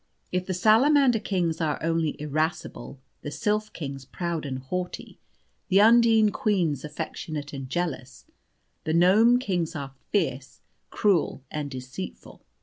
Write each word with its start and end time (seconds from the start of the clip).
If 0.31 0.47
the 0.47 0.55
Salamander 0.55 1.19
kings 1.19 1.61
are 1.61 1.77
only 1.83 2.19
irascible, 2.19 2.99
the 3.21 3.29
sylph 3.29 3.71
kings 3.71 4.03
proud 4.03 4.47
and 4.47 4.57
haughty, 4.57 5.19
the 5.67 5.79
Undine 5.79 6.31
queens 6.31 6.83
affectionate 6.83 7.53
and 7.53 7.69
jealous, 7.69 8.25
the 8.83 8.95
gnome 8.95 9.37
kings 9.37 9.75
are 9.75 9.93
fierce, 10.11 10.61
cruel, 10.89 11.43
and 11.51 11.69
deceitful. 11.69 12.41